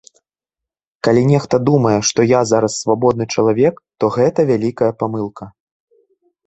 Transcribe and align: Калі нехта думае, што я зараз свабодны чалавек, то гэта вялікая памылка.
Калі 1.07 1.21
нехта 1.31 1.55
думае, 1.67 1.93
што 2.11 2.19
я 2.29 2.41
зараз 2.53 2.79
свабодны 2.81 3.25
чалавек, 3.37 3.75
то 4.01 4.05
гэта 4.19 4.51
вялікая 4.53 4.91
памылка. 5.05 5.43